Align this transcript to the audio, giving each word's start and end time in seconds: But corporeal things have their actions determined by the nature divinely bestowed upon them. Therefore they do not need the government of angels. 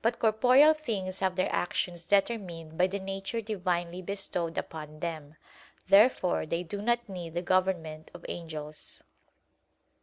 But 0.00 0.18
corporeal 0.18 0.72
things 0.72 1.18
have 1.18 1.36
their 1.36 1.52
actions 1.54 2.04
determined 2.06 2.78
by 2.78 2.86
the 2.86 2.98
nature 2.98 3.42
divinely 3.42 4.00
bestowed 4.00 4.56
upon 4.56 5.00
them. 5.00 5.34
Therefore 5.90 6.46
they 6.46 6.62
do 6.62 6.80
not 6.80 7.06
need 7.06 7.34
the 7.34 7.42
government 7.42 8.10
of 8.14 8.24
angels. 8.30 9.02